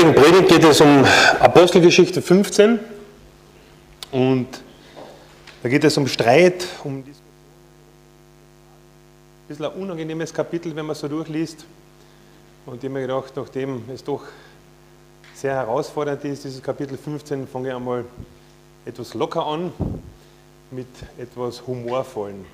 [0.00, 1.04] heutigen Predigt geht es um
[1.40, 2.78] Apostelgeschichte 15
[4.12, 4.46] und
[5.62, 7.26] da geht es um Streit, um Diskussion.
[9.44, 11.66] Ein bisschen ein unangenehmes Kapitel, wenn man so durchliest.
[12.64, 14.22] Und ich habe mir gedacht, nachdem es doch
[15.34, 18.06] sehr herausfordernd ist, dieses Kapitel 15, fange ich einmal
[18.86, 19.70] etwas locker an
[20.70, 20.88] mit
[21.18, 22.46] etwas Humorvollen.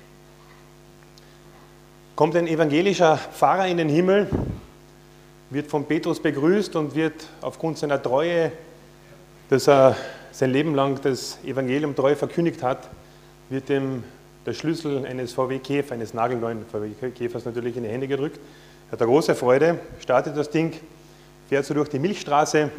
[2.17, 4.27] Kommt ein evangelischer Pfarrer in den Himmel,
[5.49, 8.51] wird von Petrus begrüßt und wird aufgrund seiner Treue,
[9.49, 9.95] dass er
[10.31, 12.89] sein Leben lang das Evangelium treu verkündigt hat,
[13.49, 14.03] wird ihm
[14.45, 18.39] der Schlüssel eines VW Käfer, eines nagelneuen VW Käfers natürlich in die Hände gedrückt.
[18.89, 20.73] Er hat eine große Freude, startet das Ding,
[21.49, 22.69] fährt so durch die Milchstraße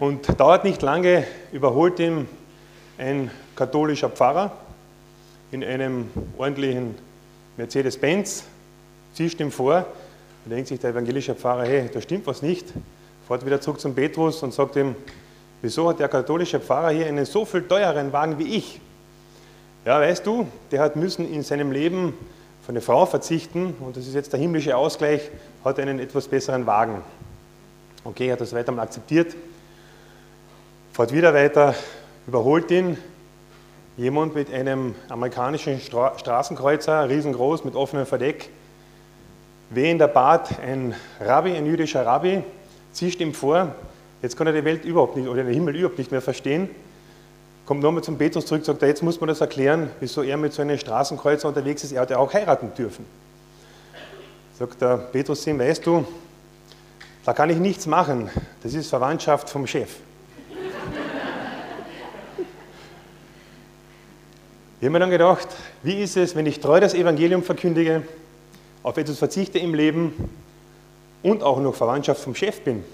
[0.00, 2.26] und dauert nicht lange, überholt ihm
[2.98, 4.52] ein katholischer Pfarrer
[5.52, 6.94] in einem ordentlichen
[7.56, 8.44] Mercedes-Benz,
[9.14, 9.86] zischt ihm vor
[10.44, 12.66] und denkt sich der evangelische Pfarrer, hey, da stimmt was nicht.
[13.26, 14.94] Fährt wieder zurück zum Petrus und sagt ihm,
[15.62, 18.80] wieso hat der katholische Pfarrer hier einen so viel teuren Wagen wie ich?
[19.84, 22.14] Ja, weißt du, der hat müssen in seinem Leben
[22.62, 25.30] von eine Frau verzichten und das ist jetzt der himmlische Ausgleich,
[25.64, 27.02] hat einen etwas besseren Wagen.
[28.04, 29.34] Okay, er hat das weiter mal akzeptiert,
[30.92, 31.74] fährt wieder weiter,
[32.26, 32.96] überholt ihn
[33.96, 38.50] jemand mit einem amerikanischen Stra Straßenkreuzer, riesengroß, mit offenem Verdeck,
[39.70, 42.42] wehender Bart, ein Rabbi, ein jüdischer Rabbi,
[42.92, 43.74] zischt ihm vor,
[44.20, 46.68] jetzt kann er die Welt überhaupt nicht oder den Himmel überhaupt nicht mehr verstehen,
[47.64, 50.52] kommt nochmal zum Petrus zurück, sagt er, jetzt muss man das erklären, wieso er mit
[50.52, 53.06] so einem Straßenkreuzer unterwegs ist, er hat ja auch heiraten dürfen.
[54.58, 56.04] Sagt der Petrus ihm, weißt du,
[57.24, 58.28] da kann ich nichts machen,
[58.62, 59.96] das ist Verwandtschaft vom Chef.
[64.80, 65.46] Ich habe mir dann gedacht,
[65.82, 68.02] wie ist es, wenn ich treu das Evangelium verkündige,
[68.82, 70.30] auf etwas verzichte im Leben
[71.22, 72.84] und auch noch Verwandtschaft vom Chef bin.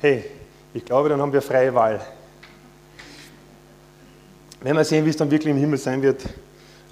[0.00, 0.24] Hey,
[0.72, 2.04] ich glaube, dann haben wir freie Wahl.
[4.60, 6.22] Wenn wir sehen, wie es dann wirklich im Himmel sein wird,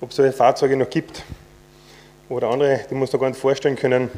[0.01, 1.23] ob es solche Fahrzeuge noch gibt
[2.29, 4.11] oder andere, die uns da gar nicht vorstellen können.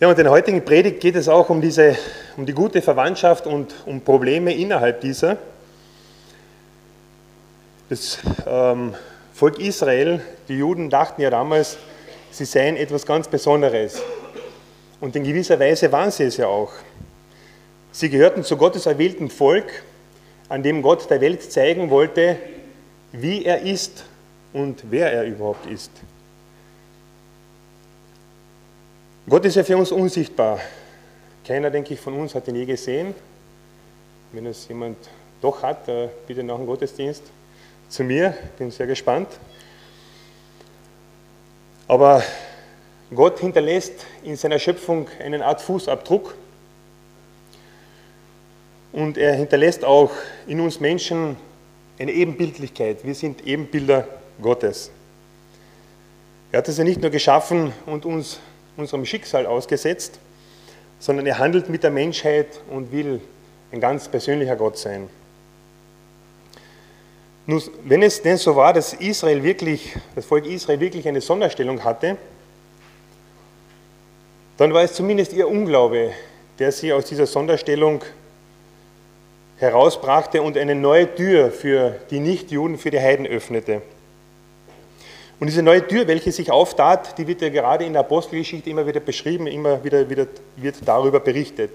[0.00, 1.96] Ja, und in der heutigen Predigt geht es auch um, diese,
[2.36, 5.38] um die gute Verwandtschaft und um Probleme innerhalb dieser.
[7.88, 8.94] Das ähm,
[9.32, 11.78] Volk Israel, die Juden dachten ja damals,
[12.30, 14.02] sie seien etwas ganz Besonderes.
[15.00, 16.72] Und in gewisser Weise waren sie es ja auch.
[17.92, 19.82] Sie gehörten zu Gottes erwählten Volk,
[20.48, 22.36] an dem Gott der Welt zeigen wollte,
[23.12, 24.04] wie er ist
[24.52, 25.90] und wer er überhaupt ist.
[29.28, 30.60] Gott ist ja für uns unsichtbar.
[31.46, 33.14] Keiner, denke ich, von uns hat ihn je gesehen.
[34.32, 34.96] Wenn es jemand
[35.40, 37.22] doch hat, äh, bitte nach dem Gottesdienst
[37.92, 39.28] zu mir, bin sehr gespannt.
[41.86, 42.22] Aber
[43.14, 46.34] Gott hinterlässt in seiner Schöpfung eine Art Fußabdruck
[48.92, 50.10] und er hinterlässt auch
[50.46, 51.36] in uns Menschen
[51.98, 53.04] eine Ebenbildlichkeit.
[53.04, 54.08] Wir sind Ebenbilder
[54.40, 54.90] Gottes.
[56.50, 58.40] Er hat es ja nicht nur geschaffen und uns
[58.78, 60.18] unserem Schicksal ausgesetzt,
[60.98, 63.20] sondern er handelt mit der Menschheit und will
[63.70, 65.10] ein ganz persönlicher Gott sein.
[67.46, 71.82] Nun, wenn es denn so war, dass Israel wirklich, das Volk Israel wirklich eine Sonderstellung
[71.82, 72.16] hatte,
[74.56, 76.12] dann war es zumindest ihr Unglaube,
[76.58, 78.02] der sie aus dieser Sonderstellung
[79.56, 83.82] herausbrachte und eine neue Tür für die Nichtjuden, für die Heiden öffnete.
[85.40, 88.86] Und diese neue Tür, welche sich auftat, die wird ja gerade in der Apostelgeschichte immer
[88.86, 91.70] wieder beschrieben, immer wieder, wieder wird darüber berichtet.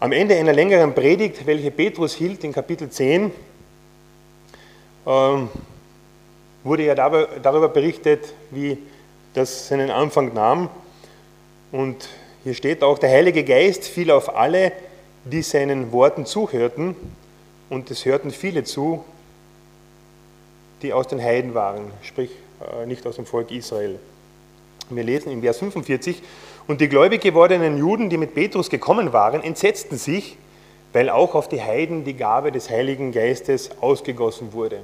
[0.00, 3.30] Am Ende einer längeren Predigt, welche Petrus hielt in Kapitel 10,
[5.06, 5.48] ähm,
[6.62, 8.78] wurde ja darüber berichtet, wie
[9.34, 10.70] das seinen Anfang nahm.
[11.72, 12.08] Und
[12.44, 14.72] hier steht auch, der Heilige Geist fiel auf alle,
[15.24, 16.96] die seinen Worten zuhörten.
[17.70, 19.04] Und es hörten viele zu,
[20.82, 22.30] die aus den Heiden waren, sprich
[22.60, 23.98] äh, nicht aus dem Volk Israel.
[24.90, 26.22] Wir lesen im Vers 45,
[26.66, 30.36] und die gläubig gewordenen Juden, die mit Petrus gekommen waren, entsetzten sich,
[30.94, 34.78] weil auch auf die Heiden die Gabe des Heiligen Geistes ausgegossen wurde.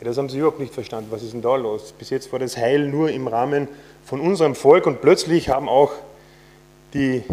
[0.00, 1.10] Das haben sie überhaupt nicht verstanden.
[1.10, 1.92] Was ist denn da los?
[1.98, 3.66] Bis jetzt war das Heil nur im Rahmen
[4.04, 5.90] von unserem Volk und plötzlich haben auch
[6.94, 7.24] die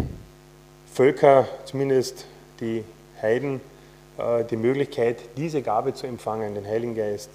[0.92, 2.26] Völker, zumindest
[2.60, 2.82] die
[3.22, 3.60] Heiden,
[4.18, 7.30] äh, die Möglichkeit, diese Gabe zu empfangen, den Heiligen Geist.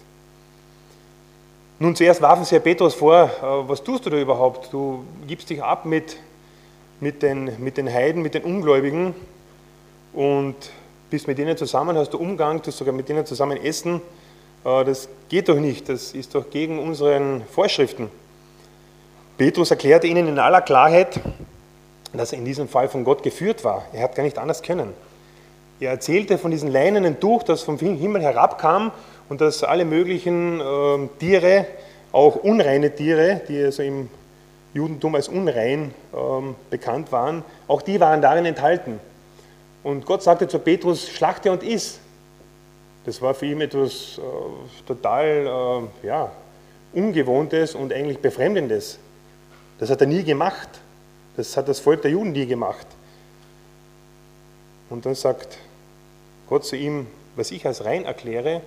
[1.79, 4.73] Nun, zuerst warfen sie ja Petrus vor, äh, was tust du da überhaupt?
[4.73, 6.17] Du gibst dich ab mit,
[6.99, 9.15] mit, den, mit den Heiden, mit den Ungläubigen
[10.13, 10.55] und
[11.09, 14.01] bist mit denen zusammen, hast du Umgang, tust sogar mit denen zusammen essen
[14.65, 18.09] äh, das geht doch nicht, das ist doch gegen unsere Vorschriften.
[19.37, 21.19] Petrus erklärte ihnen in aller Klarheit,
[22.13, 23.85] dass er in diesem Fall von Gott geführt war.
[23.93, 24.93] Er hat gar nicht anders können.
[25.79, 28.91] Er erzählte von diesem leinenen Tuch, das vom Himmel herabkam
[29.29, 31.65] und dass alle möglichen äh, Tiere,
[32.11, 34.09] auch unreine Tiere, die also im
[34.73, 38.99] Judentum als unrein ähm, bekannt waren, auch die waren darin enthalten.
[39.83, 41.99] Und Gott sagte zu Petrus, schlachte und iss.
[43.05, 46.31] Das war für ihn etwas äh, total äh, ja,
[46.93, 48.99] Ungewohntes und eigentlich Befremdendes.
[49.79, 50.69] Das hat er nie gemacht.
[51.37, 52.85] Das hat das Volk der Juden nie gemacht.
[54.89, 55.57] Und dann sagt
[56.47, 58.61] Gott zu ihm, was ich als rein erkläre,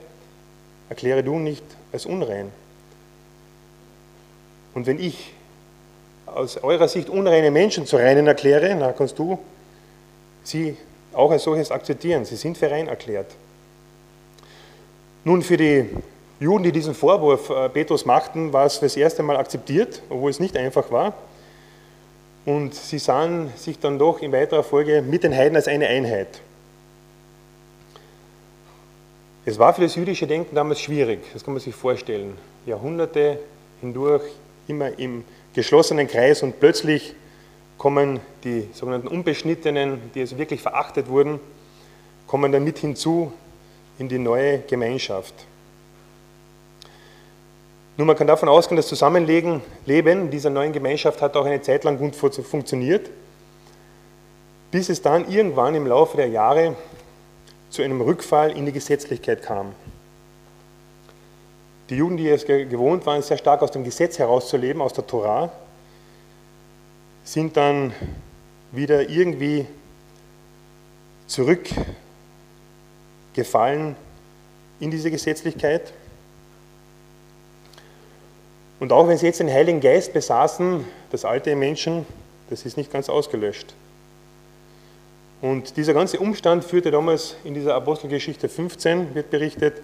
[0.88, 2.50] erkläre du nicht als unrein.
[4.74, 5.34] Und wenn ich
[6.26, 9.38] aus eurer Sicht unreine Menschen zu reinen erkläre, dann kannst du
[10.44, 10.76] sie
[11.14, 12.24] auch als solches akzeptieren.
[12.24, 13.26] Sie sind für rein erklärt.
[15.24, 15.86] Nun, für die
[16.40, 20.40] Juden, die diesen Vorwurf äh, Petrus machten, war es das erste Mal akzeptiert, obwohl es
[20.40, 21.14] nicht einfach war.
[22.44, 26.40] Und sie sahen sich dann doch in weiterer Folge mit den Heiden als eine Einheit.
[29.44, 32.36] Es war für das jüdische Denken damals schwierig, das kann man sich vorstellen.
[32.66, 33.38] Jahrhunderte
[33.80, 34.22] hindurch
[34.68, 35.24] immer im
[35.54, 37.14] geschlossenen Kreis und plötzlich
[37.78, 41.40] kommen die sogenannten Unbeschnittenen, die also wirklich verachtet wurden,
[42.26, 43.32] kommen dann mit hinzu
[43.98, 45.34] in die neue Gemeinschaft.
[47.96, 49.60] Nun, man kann davon ausgehen, das Zusammenleben
[50.30, 53.10] dieser neuen Gemeinschaft hat auch eine Zeit lang gut funktioniert,
[54.70, 56.74] bis es dann irgendwann im Laufe der Jahre
[57.68, 59.74] zu einem Rückfall in die Gesetzlichkeit kam.
[61.90, 65.52] Die Juden, die es gewohnt waren, sehr stark aus dem Gesetz herauszuleben, aus der Torah,
[67.24, 67.92] sind dann
[68.72, 69.66] wieder irgendwie
[71.26, 73.96] zurückgefallen
[74.80, 75.92] in diese Gesetzlichkeit.
[78.80, 82.04] Und auch wenn sie jetzt den Heiligen Geist besaßen, das alte Menschen,
[82.50, 83.74] das ist nicht ganz ausgelöscht.
[85.40, 89.74] Und dieser ganze Umstand führte damals in dieser Apostelgeschichte 15, wird berichtet,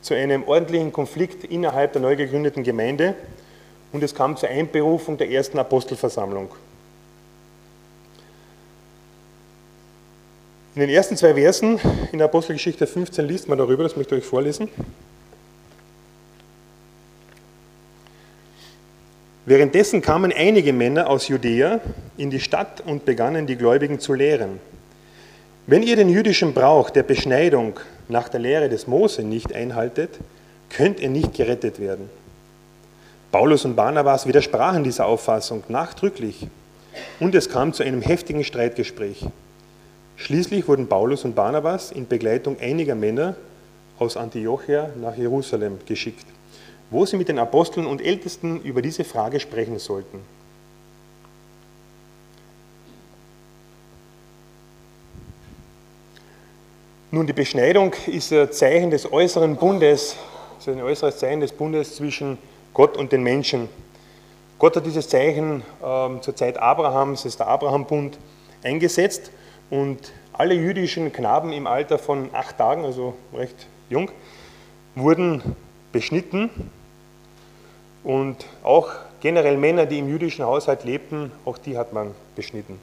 [0.00, 3.14] zu einem ordentlichen Konflikt innerhalb der neu gegründeten Gemeinde
[3.92, 6.48] und es kam zur Einberufung der ersten Apostelversammlung.
[10.78, 11.80] In den ersten zwei Versen
[12.12, 14.68] in der Apostelgeschichte 15 liest man darüber, das möchte ich euch vorlesen.
[19.44, 21.80] Währenddessen kamen einige Männer aus Judäa
[22.16, 24.60] in die Stadt und begannen die Gläubigen zu lehren.
[25.66, 30.10] Wenn ihr den jüdischen Brauch der Beschneidung nach der Lehre des Mose nicht einhaltet,
[30.70, 32.08] könnt ihr nicht gerettet werden.
[33.32, 36.46] Paulus und Barnabas widersprachen dieser Auffassung nachdrücklich
[37.18, 39.26] und es kam zu einem heftigen Streitgespräch.
[40.18, 43.36] Schließlich wurden Paulus und Barnabas in Begleitung einiger Männer
[44.00, 46.26] aus Antiochia nach Jerusalem geschickt,
[46.90, 50.20] wo sie mit den Aposteln und Ältesten über diese Frage sprechen sollten.
[57.12, 60.16] Nun, die Beschneidung ist ein Zeichen des äußeren Bundes,
[60.58, 62.38] ist ein äußeres Zeichen des Bundes zwischen
[62.74, 63.68] Gott und den Menschen.
[64.58, 68.18] Gott hat dieses Zeichen ähm, zur Zeit Abrahams, das ist der Abraham-Bund,
[68.64, 69.30] eingesetzt
[69.70, 74.10] und alle jüdischen Knaben im Alter von acht Tagen, also recht jung,
[74.94, 75.56] wurden
[75.92, 76.50] beschnitten
[78.04, 78.90] und auch
[79.20, 82.78] generell Männer, die im jüdischen Haushalt lebten, auch die hat man beschnitten.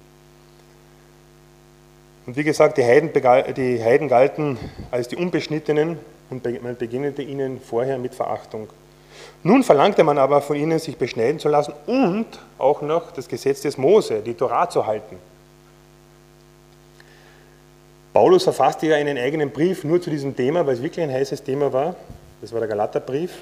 [2.25, 3.11] Und wie gesagt, die Heiden,
[3.55, 4.57] die Heiden galten
[4.91, 8.67] als die Unbeschnittenen und man beginnete ihnen vorher mit Verachtung.
[9.43, 12.25] Nun verlangte man aber von ihnen, sich beschneiden zu lassen und
[12.57, 15.17] auch noch das Gesetz des Mose, die Torah zu halten.
[18.15, 21.43] Paulus verfasste ja einen eigenen Brief nur zu diesem Thema, weil es wirklich ein heißes
[21.43, 21.97] Thema war.
[22.39, 23.33] Das war der Galaterbrief.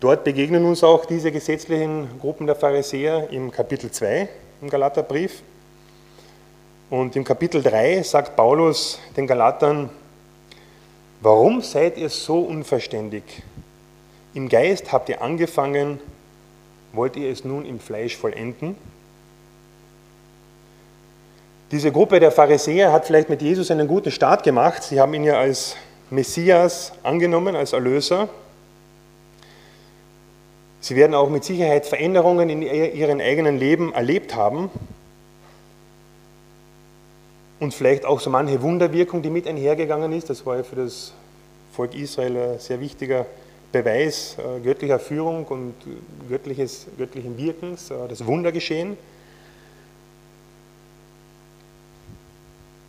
[0.00, 4.28] Dort begegnen uns auch diese gesetzlichen Gruppen der Pharisäer im Kapitel 2
[4.62, 5.44] im Galaterbrief.
[6.90, 9.90] Und im Kapitel 3 sagt Paulus den Galatern,
[11.20, 13.22] warum seid ihr so unverständig?
[14.34, 16.00] Im Geist habt ihr angefangen,
[16.92, 18.74] wollt ihr es nun im Fleisch vollenden?
[21.72, 24.82] Diese Gruppe der Pharisäer hat vielleicht mit Jesus einen guten Start gemacht.
[24.82, 25.74] Sie haben ihn ja als
[26.10, 28.28] Messias angenommen, als Erlöser.
[30.80, 34.68] Sie werden auch mit Sicherheit Veränderungen in ihrem eigenen Leben erlebt haben
[37.58, 40.28] und vielleicht auch so manche Wunderwirkung, die mit einhergegangen ist.
[40.28, 41.14] Das war ja für das
[41.72, 43.24] Volk Israel ein sehr wichtiger
[43.70, 45.74] Beweis äh, göttlicher Führung und
[46.28, 48.98] göttliches, göttlichen Wirkens, äh, das Wundergeschehen.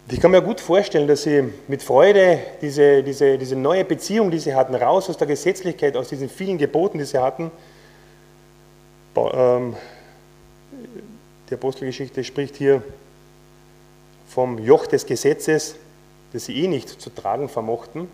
[0.09, 4.39] Ich kann mir gut vorstellen, dass sie mit Freude diese, diese, diese neue Beziehung, die
[4.39, 7.51] sie hatten, raus aus der Gesetzlichkeit, aus diesen vielen Geboten, die sie hatten,
[9.15, 9.77] ähm,
[11.49, 12.83] die Apostelgeschichte spricht hier
[14.27, 15.75] vom Joch des Gesetzes,
[16.33, 18.09] das sie eh nicht zu tragen vermochten.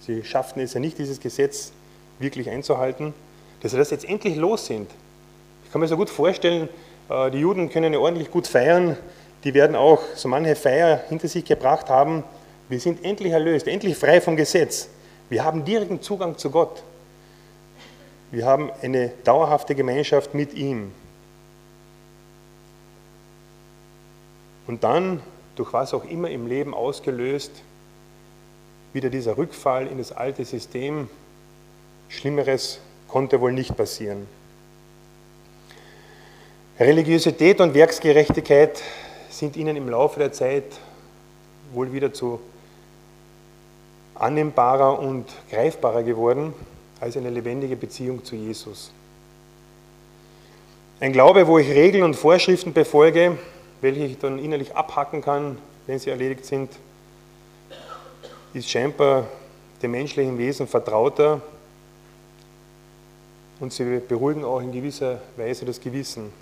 [0.00, 1.72] Sie schafften es ja nicht, dieses Gesetz
[2.18, 3.14] wirklich einzuhalten,
[3.60, 4.90] dass sie das jetzt endlich los sind.
[5.64, 6.68] Ich kann mir so gut vorstellen,
[7.08, 8.96] äh, die Juden können ja ordentlich gut feiern,
[9.46, 12.24] die werden auch so manche Feier hinter sich gebracht haben.
[12.68, 14.88] Wir sind endlich erlöst, endlich frei vom Gesetz.
[15.28, 16.82] Wir haben direkten Zugang zu Gott.
[18.32, 20.90] Wir haben eine dauerhafte Gemeinschaft mit ihm.
[24.66, 25.22] Und dann,
[25.54, 27.52] durch was auch immer im Leben ausgelöst,
[28.92, 31.08] wieder dieser Rückfall in das alte System.
[32.08, 34.26] Schlimmeres konnte wohl nicht passieren.
[36.80, 38.82] Religiosität und Werksgerechtigkeit
[39.38, 40.64] sind ihnen im Laufe der Zeit
[41.72, 42.40] wohl wieder zu
[44.14, 46.54] annehmbarer und greifbarer geworden
[47.00, 48.92] als eine lebendige Beziehung zu Jesus.
[51.00, 53.36] Ein Glaube, wo ich Regeln und Vorschriften befolge,
[53.82, 56.70] welche ich dann innerlich abhacken kann, wenn sie erledigt sind,
[58.54, 59.26] ist scheinbar
[59.82, 61.42] dem menschlichen Wesen vertrauter
[63.60, 66.32] und sie beruhigen auch in gewisser Weise das Gewissen.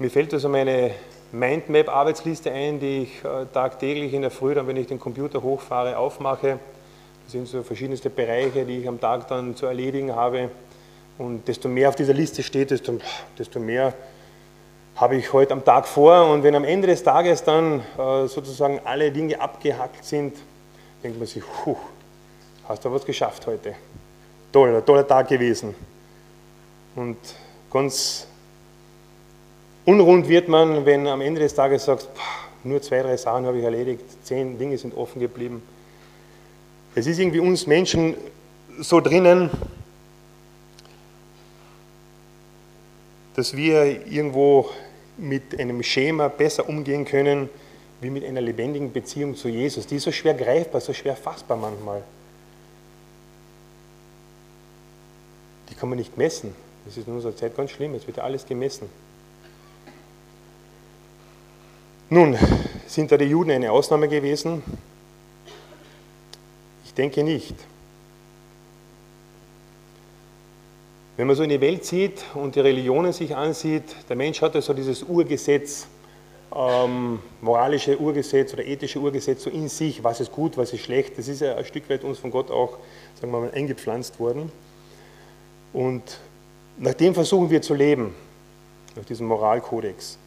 [0.00, 0.92] Mir fällt also meine
[1.32, 5.98] Mindmap-Arbeitsliste ein, die ich äh, tagtäglich in der Früh, dann, wenn ich den Computer hochfahre,
[5.98, 6.60] aufmache.
[7.24, 10.50] Das sind so verschiedenste Bereiche, die ich am Tag dann zu erledigen habe.
[11.18, 13.00] Und desto mehr auf dieser Liste steht, desto,
[13.36, 13.92] desto mehr
[14.94, 16.30] habe ich heute am Tag vor.
[16.30, 20.36] Und wenn am Ende des Tages dann äh, sozusagen alle Dinge abgehackt sind,
[21.02, 21.74] denkt man sich, puh,
[22.68, 23.74] hast du was geschafft heute.
[24.52, 25.74] Toll, toller Tag gewesen.
[26.94, 27.16] Und
[27.68, 28.27] ganz
[29.88, 32.10] Unrund wird man, wenn am Ende des Tages sagst,
[32.62, 35.62] nur zwei, drei Sachen habe ich erledigt, zehn Dinge sind offen geblieben.
[36.94, 38.14] Es ist irgendwie uns Menschen
[38.80, 39.48] so drinnen,
[43.34, 44.68] dass wir irgendwo
[45.16, 47.48] mit einem Schema besser umgehen können,
[48.02, 49.86] wie mit einer lebendigen Beziehung zu Jesus.
[49.86, 52.02] Die ist so schwer greifbar, so schwer fassbar manchmal.
[55.70, 56.54] Die kann man nicht messen.
[56.84, 57.94] Das ist in unserer Zeit ganz schlimm.
[57.94, 58.90] Es wird ja alles gemessen.
[62.10, 62.38] Nun,
[62.86, 64.62] sind da die Juden eine Ausnahme gewesen?
[66.86, 67.54] Ich denke nicht.
[71.18, 74.54] Wenn man so in die Welt sieht und die Religionen sich ansieht, der Mensch hat
[74.54, 75.86] ja so dieses Urgesetz,
[76.56, 81.18] ähm, moralische Urgesetz oder ethische Urgesetz so in sich, was ist gut, was ist schlecht.
[81.18, 82.78] Das ist ja ein Stück weit uns von Gott auch,
[83.20, 84.50] sagen wir mal, eingepflanzt worden.
[85.74, 86.20] Und
[86.78, 88.14] nach dem versuchen wir zu leben,
[88.96, 90.18] nach diesem Moralkodex.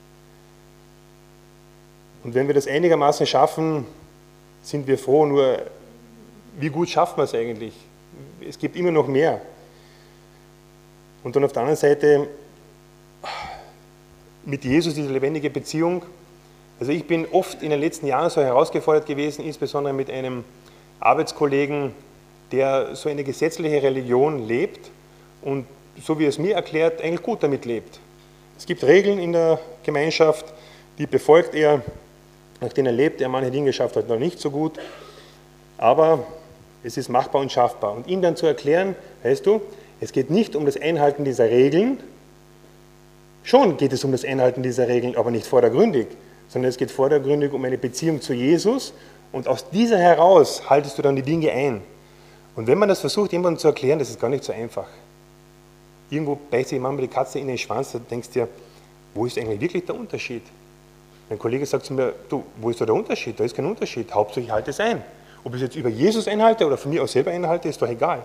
[2.24, 3.86] Und wenn wir das einigermaßen schaffen,
[4.62, 5.26] sind wir froh.
[5.26, 5.60] Nur,
[6.60, 7.74] wie gut schaffen wir es eigentlich?
[8.48, 9.42] Es gibt immer noch mehr.
[11.24, 12.28] Und dann auf der anderen Seite
[14.46, 16.04] mit Jesus diese lebendige Beziehung.
[16.80, 20.44] Also ich bin oft in den letzten Jahren so herausgefordert gewesen, insbesondere mit einem
[21.00, 21.94] Arbeitskollegen,
[22.52, 24.90] der so eine gesetzliche Religion lebt
[25.42, 25.66] und
[26.02, 28.00] so wie es mir erklärt, eigentlich gut damit lebt.
[28.58, 30.46] Es gibt Regeln in der Gemeinschaft,
[30.98, 31.82] die befolgt er,
[32.62, 33.20] nach denen er lebt.
[33.20, 34.80] Er manche Dinge schafft er noch nicht so gut,
[35.78, 36.24] aber
[36.84, 37.94] es ist machbar und schaffbar.
[37.94, 39.62] Und ihm dann zu erklären, weißt du,
[40.00, 42.00] es geht nicht um das Einhalten dieser Regeln,
[43.44, 46.08] schon geht es um das Einhalten dieser Regeln, aber nicht vordergründig,
[46.48, 48.94] sondern es geht vordergründig um eine Beziehung zu Jesus
[49.32, 51.82] und aus dieser heraus haltest du dann die Dinge ein.
[52.56, 54.88] Und wenn man das versucht, jemandem zu erklären, das ist gar nicht so einfach.
[56.10, 58.48] Irgendwo beißt sich manchmal die Katze in den Schwanz, da denkst du dir,
[59.14, 60.44] wo ist eigentlich wirklich der Unterschied?
[61.32, 63.40] Mein Kollege sagt zu mir, du, wo ist da der Unterschied?
[63.40, 64.14] Da ist kein Unterschied.
[64.14, 65.02] Hauptsache ich halte es ein.
[65.46, 67.88] Ob ich es jetzt über Jesus einhalte oder von mir aus selber einhalte, ist doch
[67.88, 68.22] egal.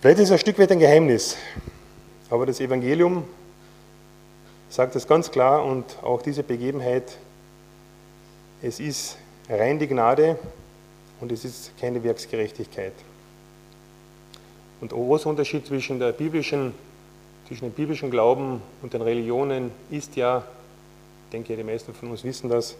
[0.00, 1.36] Vielleicht ist es ein Stück weit ein Geheimnis,
[2.30, 3.24] aber das Evangelium
[4.68, 7.18] sagt es ganz klar und auch diese Begebenheit,
[8.62, 9.16] es ist
[9.50, 10.38] rein die Gnade
[11.20, 12.94] und es ist keine Werksgerechtigkeit.
[14.80, 16.72] Und der große Unterschied zwischen, der biblischen,
[17.48, 20.44] zwischen dem biblischen Glauben und den Religionen ist ja,
[21.36, 22.76] denke, die meisten von uns wissen das.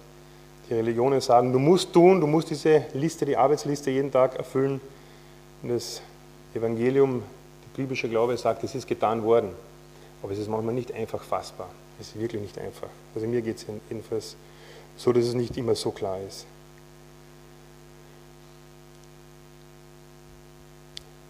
[0.69, 4.81] Die Religionen sagen, du musst tun, du musst diese Liste, die Arbeitsliste jeden Tag erfüllen.
[5.63, 6.01] Und das
[6.55, 7.23] Evangelium,
[7.63, 9.51] der biblische Glaube sagt, es ist getan worden.
[10.23, 11.69] Aber es ist manchmal nicht einfach fassbar.
[12.01, 12.89] Es ist wirklich nicht einfach.
[13.15, 14.37] Also mir geht es jedenfalls
[14.97, 16.47] so, dass es nicht immer so klar ist.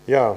[0.07, 0.37] Ja,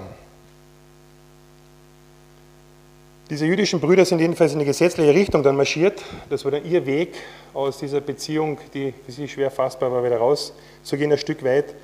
[3.30, 6.04] Diese jüdischen Brüder sind jedenfalls in eine gesetzliche Richtung dann marschiert.
[6.32, 7.14] Das war dann ihr Weg
[7.54, 11.76] aus dieser Beziehung, die für sie schwer fassbar war, wieder rauszugehen, ein Stück weit.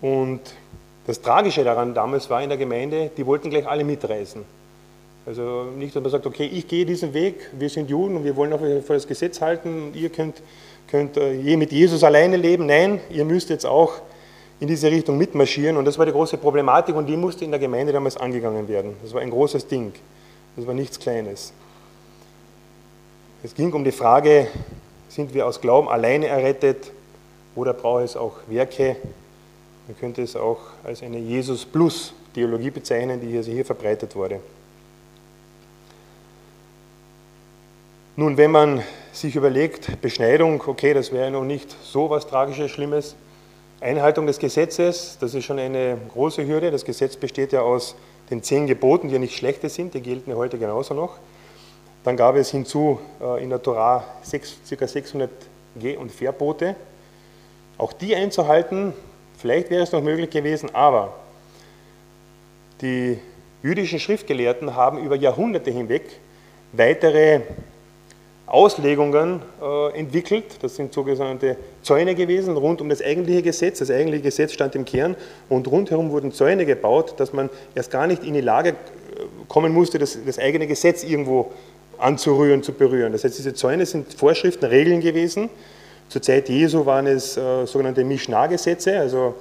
[0.00, 0.40] Und
[1.06, 4.44] das Tragische daran damals war in der Gemeinde, die wollten gleich alle mitreisen.
[5.26, 8.34] Also nicht, dass man sagt, okay, ich gehe diesen Weg, wir sind Juden und wir
[8.34, 10.40] wollen auf jeden Fall das Gesetz halten und ihr könnt,
[10.88, 12.64] könnt äh, mit Jesus alleine leben.
[12.64, 14.00] Nein, ihr müsst jetzt auch
[14.60, 17.60] in diese Richtung mitmarschieren und das war die große Problematik und die musste in der
[17.60, 18.94] Gemeinde damals angegangen werden.
[19.02, 19.92] Das war ein großes Ding,
[20.60, 21.54] das war nichts Kleines.
[23.42, 24.46] Es ging um die Frage,
[25.08, 26.92] sind wir aus Glauben alleine errettet
[27.56, 28.96] oder braucht es auch Werke?
[29.88, 34.40] Man könnte es auch als eine Jesus-Plus-Theologie bezeichnen, die hier, verbreitet wurde.
[38.16, 43.16] Nun, wenn man sich überlegt, Beschneidung, okay, das wäre noch nicht so was Tragisches, Schlimmes.
[43.80, 46.70] Einhaltung des Gesetzes, das ist schon eine große Hürde.
[46.70, 47.96] Das Gesetz besteht ja aus
[48.30, 51.18] den zehn Geboten, die ja nicht schlechte sind, die gelten ja heute genauso noch.
[52.04, 54.86] Dann gab es hinzu äh, in der Torah ca.
[54.86, 55.30] 600
[55.76, 56.74] Geh- und Verbote.
[57.78, 58.92] Auch die einzuhalten,
[59.38, 61.14] vielleicht wäre es noch möglich gewesen, aber
[62.80, 63.18] die
[63.62, 66.02] jüdischen Schriftgelehrten haben über Jahrhunderte hinweg
[66.72, 67.40] weitere
[68.50, 70.44] Auslegungen äh, entwickelt.
[70.60, 73.78] Das sind sogenannte Zäune gewesen rund um das eigentliche Gesetz.
[73.78, 75.14] Das eigentliche Gesetz stand im Kern
[75.48, 78.74] und rundherum wurden Zäune gebaut, dass man erst gar nicht in die Lage äh,
[79.46, 81.52] kommen musste, das, das eigene Gesetz irgendwo
[81.98, 83.12] anzurühren, zu berühren.
[83.12, 85.48] Das heißt, diese Zäune sind Vorschriften, Regeln gewesen.
[86.08, 89.36] Zur Zeit Jesu waren es äh, sogenannte Mishnah-Gesetze, also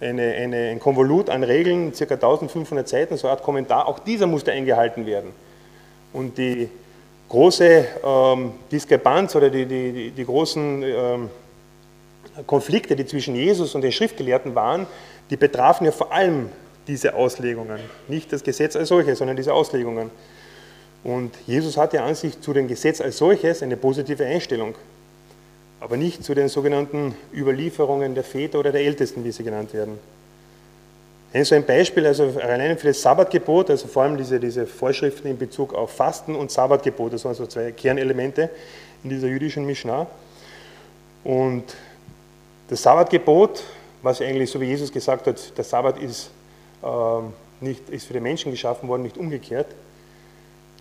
[0.00, 2.14] eine, eine, ein Konvolut an Regeln, ca.
[2.14, 3.88] 1500 Seiten, so eine Art Kommentar.
[3.88, 5.30] Auch dieser musste eingehalten werden.
[6.12, 6.68] Und die
[7.32, 11.30] große ähm, Diskrepanz oder die, die, die großen ähm,
[12.46, 14.86] Konflikte, die zwischen Jesus und den Schriftgelehrten waren,
[15.30, 16.50] die betrafen ja vor allem
[16.86, 17.80] diese Auslegungen.
[18.06, 20.10] Nicht das Gesetz als solches, sondern diese Auslegungen.
[21.04, 24.74] Und Jesus hatte an sich zu dem Gesetz als solches eine positive Einstellung,
[25.80, 29.98] aber nicht zu den sogenannten Überlieferungen der Väter oder der Ältesten, wie sie genannt werden.
[31.34, 35.28] Ein so ein Beispiel, also allein für das Sabbatgebot, also vor allem diese, diese Vorschriften
[35.28, 38.50] in Bezug auf Fasten und Sabbatgebot, das waren so zwei Kernelemente
[39.02, 40.06] in dieser jüdischen Mishnah.
[41.24, 41.64] Und
[42.68, 43.62] das Sabbatgebot,
[44.02, 46.30] was eigentlich, so wie Jesus gesagt hat, der Sabbat ist,
[46.82, 46.86] äh,
[47.64, 49.68] nicht, ist für den Menschen geschaffen worden, nicht umgekehrt,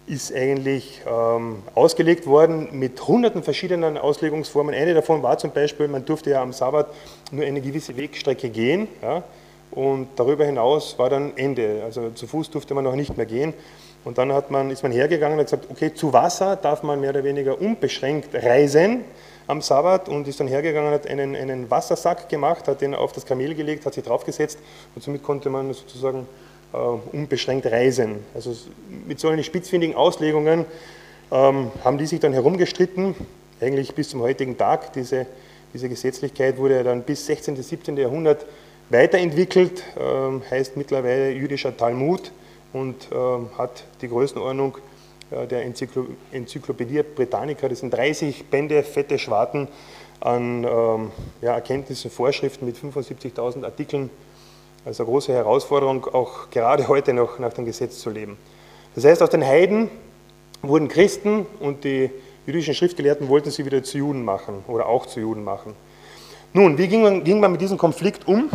[0.07, 4.75] ist eigentlich ähm, ausgelegt worden mit hunderten verschiedenen Auslegungsformen.
[4.75, 6.87] Eine davon war zum Beispiel, man durfte ja am Sabbat
[7.31, 8.89] nur eine gewisse Wegstrecke gehen.
[9.01, 9.23] Ja,
[9.71, 11.81] und darüber hinaus war dann Ende.
[11.83, 13.53] Also zu Fuß durfte man noch nicht mehr gehen.
[14.03, 16.99] Und dann hat man, ist man hergegangen und hat gesagt, okay, zu Wasser darf man
[16.99, 19.05] mehr oder weniger unbeschränkt reisen
[19.47, 23.25] am Sabbat und ist dann hergegangen, hat einen, einen Wassersack gemacht, hat den auf das
[23.25, 24.57] Kamel gelegt, hat sich draufgesetzt
[24.95, 26.27] und somit konnte man sozusagen
[26.73, 28.19] äh, unbeschränkt reisen.
[28.33, 28.55] Also
[29.07, 30.65] mit solchen spitzfindigen Auslegungen
[31.31, 33.13] ähm, haben die sich dann herumgestritten,
[33.59, 34.93] eigentlich bis zum heutigen Tag.
[34.93, 35.27] Diese,
[35.73, 37.55] diese Gesetzlichkeit wurde dann bis 16.
[37.55, 37.97] bis 17.
[37.97, 38.45] Jahrhundert
[38.91, 42.31] weiterentwickelt, äh, heißt mittlerweile jüdischer Talmud
[42.73, 43.15] und äh,
[43.57, 44.77] hat die Größenordnung
[45.31, 49.67] äh, der Enzyklo Enzyklopädie Britannica, das sind 30 Bände, fette Schwarten
[50.19, 54.09] an ähm, Erkenntnissen, Vorschriften mit 75.000 Artikeln.
[54.85, 58.37] Also eine große Herausforderung, auch gerade heute noch nach dem Gesetz zu leben.
[58.95, 59.89] Das heißt, aus den Heiden
[60.61, 62.09] wurden Christen und die
[62.45, 65.75] jüdischen Schriftgelehrten wollten sie wieder zu Juden machen oder auch zu Juden machen.
[66.53, 68.49] Nun, wie ging man, ging man mit diesem Konflikt um?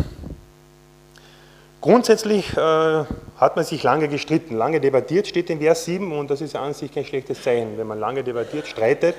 [1.81, 3.05] Grundsätzlich äh,
[3.37, 6.62] hat man sich lange gestritten, lange debattiert, steht in Vers 7 und das ist ja
[6.62, 7.77] an sich kein schlechtes Zeichen.
[7.77, 9.15] Wenn man lange debattiert, streitet,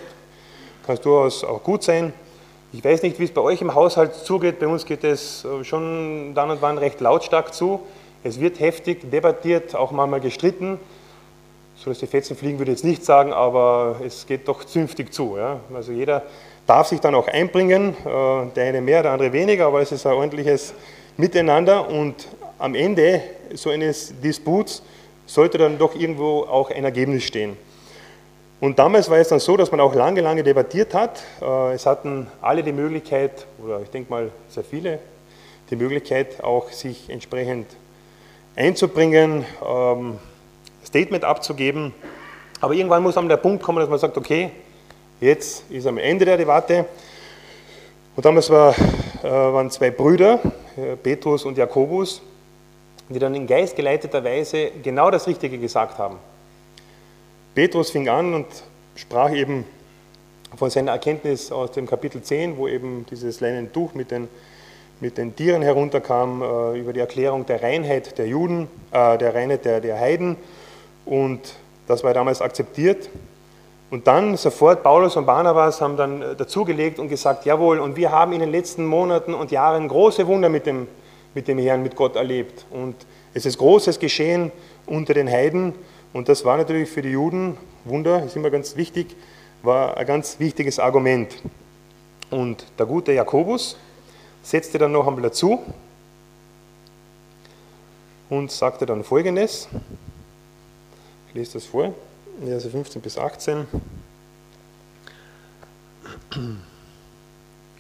[0.86, 2.14] kann es durchaus auch gut sein.
[2.74, 5.64] Ich weiß nicht, wie es bei euch im Haushalt zugeht, bei uns geht es äh,
[5.64, 7.82] schon dann und wann recht lautstark zu.
[8.24, 10.80] Es wird heftig debattiert, auch manchmal gestritten.
[11.78, 15.14] So dass die Fetzen fliegen, würde ich jetzt nicht sagen, aber es geht doch zünftig
[15.14, 15.38] zu.
[15.38, 15.60] Ja?
[15.74, 16.24] Also jeder
[16.66, 20.06] darf sich dann auch einbringen, äh, der eine mehr, der andere weniger, aber es ist
[20.08, 20.74] ein ordentliches
[21.18, 22.28] Miteinander und
[22.60, 23.22] am Ende
[23.54, 24.84] so eines Disputs
[25.26, 27.58] sollte dann doch irgendwo auch ein Ergebnis stehen.
[28.60, 31.24] Und damals war es dann so, dass man auch lange, lange debattiert hat.
[31.42, 35.00] Äh, es hatten alle die Möglichkeit, oder ich denke mal sehr viele,
[35.70, 37.68] die Möglichkeit auch sich entsprechend
[38.56, 40.18] einzubringen, ähm,
[40.86, 41.94] Statement abzugeben.
[42.62, 44.52] Aber irgendwann muss dann der Punkt kommen, dass man sagt, okay,
[45.20, 46.86] Jetzt ist am Ende der Debatte.
[48.16, 48.76] Und damals war,
[49.24, 50.40] äh, waren zwei Brüder,
[50.78, 52.22] äh, Petrus und Jakobus,
[53.10, 56.18] die dann in geistgeleiteter Weise genau das Richtige gesagt haben.
[57.56, 58.46] Petrus fing an und
[58.96, 59.66] sprach eben
[60.56, 64.28] von seiner Erkenntnis aus dem Kapitel 10, wo eben dieses leinene Tuch mit den,
[65.00, 69.66] mit den Tieren herunterkam, äh, über die Erklärung der Reinheit der Juden, äh, der Reinheit
[69.66, 70.38] der, der Heiden.
[71.06, 71.56] Und
[71.88, 73.10] das war damals akzeptiert.
[73.90, 78.12] Und dann sofort Paulus und Barnabas haben dann äh, dazugelegt und gesagt, jawohl, und wir
[78.12, 80.88] haben in den letzten Monaten und Jahren große Wunder mit dem,
[81.38, 82.66] mit dem Herrn, mit Gott erlebt.
[82.72, 82.96] Und
[83.36, 84.52] es ist Großes geschehen
[84.88, 85.76] unter den Heiden
[86.12, 89.16] Und das war natürlich für die Juden, Wunder ist immer ganz wichtig,
[89.62, 91.36] war ein ganz wichtiges Argument.
[92.32, 93.78] Und der gute Jakobus
[94.42, 95.60] setzte dann noch einmal dazu
[98.32, 99.68] und sagte dann folgendes.
[101.30, 101.94] Ich lese das vor,
[102.44, 103.68] Verse 15 bis 18.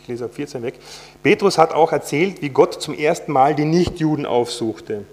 [0.08, 0.76] Ich lese ab 14 weg.
[1.22, 5.04] Petrus hat auch erzählt, wie Gott zum ersten Mal die Nichtjuden aufsuchte,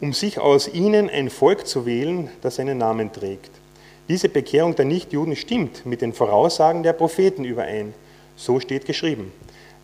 [0.00, 3.50] um sich aus ihnen ein Volk zu wählen, das seinen Namen trägt.
[4.08, 7.94] Diese Bekehrung der Nichtjuden stimmt mit den Voraussagen der Propheten überein.
[8.36, 9.32] So steht geschrieben.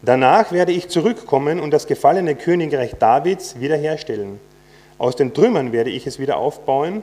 [0.02, 4.38] Danach werde ich zurückkommen und das gefallene Königreich Davids wiederherstellen.
[4.98, 7.02] Aus den Trümmern werde ich es wieder aufbauen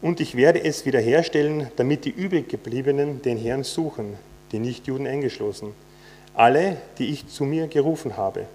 [0.00, 4.16] und ich werde es wiederherstellen, damit die übriggebliebenen den Herrn suchen,
[4.52, 5.74] die Nichtjuden eingeschlossen,
[6.34, 8.46] alle, die ich zu mir gerufen habe.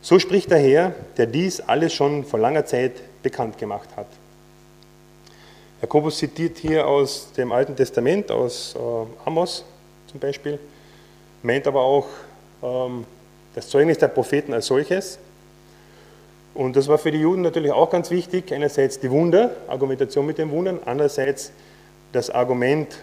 [0.00, 4.06] So spricht der Herr, der dies alles schon vor langer Zeit bekannt gemacht hat.
[5.82, 9.64] Jakobus zitiert hier aus dem Alten Testament, aus äh, Amos
[10.06, 10.58] zum Beispiel,
[11.42, 12.06] meint aber auch
[12.62, 13.04] ähm,
[13.54, 15.18] das Zeugnis der Propheten als solches.
[16.54, 18.52] Und das war für die Juden natürlich auch ganz wichtig.
[18.52, 21.52] Einerseits die Wunder, Argumentation mit den Wundern, andererseits
[22.12, 22.96] das Argument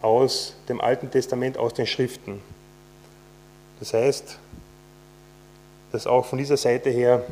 [0.00, 2.40] aus dem Alten Testament, aus den Schriften.
[3.78, 4.38] Das heißt,
[5.92, 7.22] dass auch von dieser Seite her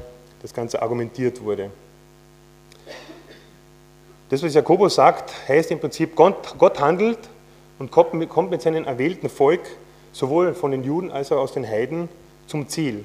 [0.42, 1.70] das Ganze argumentiert wurde.
[4.28, 7.18] Das, was Jakobus sagt, heißt im Prinzip, Gott, Gott handelt
[7.78, 9.60] und kommt mit seinem erwählten Volk,
[10.12, 12.08] sowohl von den Juden als auch aus den Heiden,
[12.46, 13.04] zum Ziel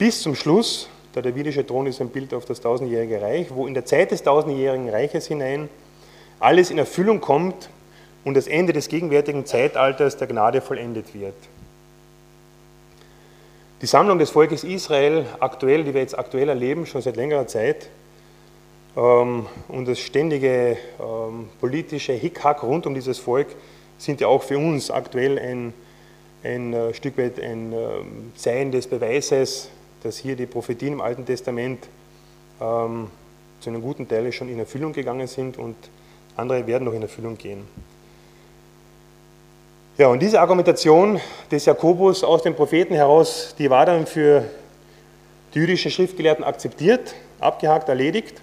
[0.00, 3.74] bis zum Schluss, der davidische Thron ist ein Bild auf das tausendjährige Reich, wo in
[3.74, 5.68] der Zeit des tausendjährigen Reiches hinein
[6.38, 7.68] alles in Erfüllung kommt
[8.24, 11.34] und das Ende des gegenwärtigen Zeitalters der Gnade vollendet wird.
[13.82, 17.88] Die Sammlung des Volkes Israel, aktuell, die wir jetzt aktuell erleben, schon seit längerer Zeit,
[18.96, 23.48] ähm, und das ständige ähm, politische Hickhack rund um dieses Volk
[23.98, 25.72] sind ja auch für uns aktuell ein,
[26.42, 29.70] ein äh, Stück weit ein ähm, Zeichen des Beweises
[30.02, 31.88] dass hier die Prophetien im Alten Testament
[32.60, 33.08] ähm,
[33.60, 35.76] zu einem guten Teil schon in Erfüllung gegangen sind und
[36.36, 37.66] andere werden noch in Erfüllung gehen.
[40.00, 44.44] Ja, und diese Argumentation des Jakobus aus den Propheten heraus, die war dann für
[45.52, 48.40] die jüdischen Schriftgelehrten akzeptiert, abgehakt, erledigt.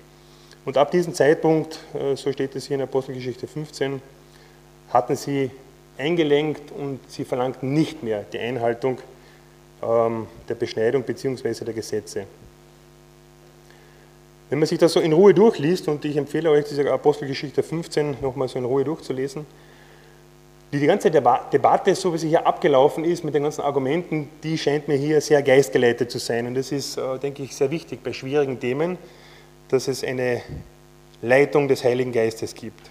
[0.65, 4.04] Und ab diesem Zeitpunkt, äh, so steht es hier in Apostelgeschichte 15,
[4.93, 5.50] hatten sie
[5.98, 9.00] eingelenkt und sie verlangten nicht mehr die Einhaltung
[9.82, 11.65] ähm, der Beschneidung bzw.
[11.65, 12.26] der Gesetze.
[14.52, 18.17] Wenn man sich das so in Ruhe durchliest, und ich empfehle euch, diese Apostelgeschichte 15
[18.22, 19.48] nochmal so in Ruhe durchzulesen,
[20.71, 24.88] die, ganze Debatte, so wie sie hier abgelaufen ist, mit den ganzen Argumenten, die scheint
[24.88, 26.47] mir hier sehr geistgeleitet zu sein.
[26.47, 28.97] Und das ist, äh, denke ich, sehr wichtig bei schwierigen Themen,
[29.69, 30.41] dass es eine
[31.21, 32.89] Leitung des Heiligen Geistes gibt.